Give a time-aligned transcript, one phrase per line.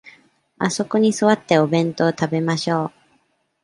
[0.57, 2.91] あそこに座って、お弁当を食べましょう。